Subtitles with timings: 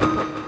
[0.00, 0.41] you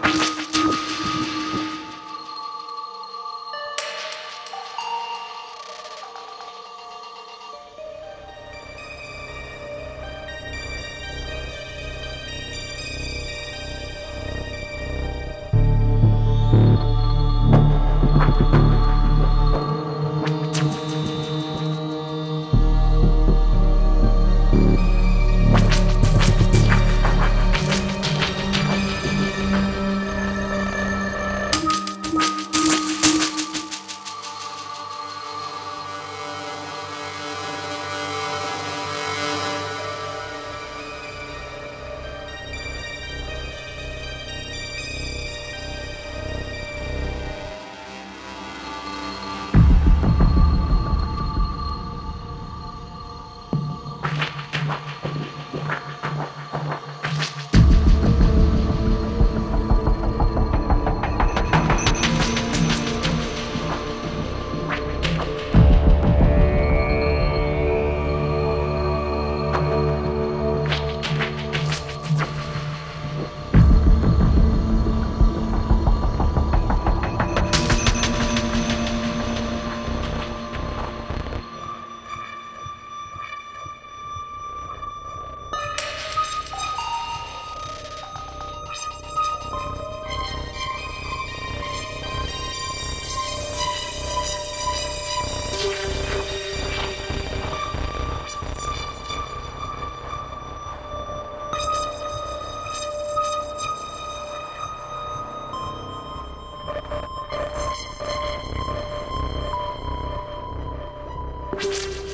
[111.63, 112.14] you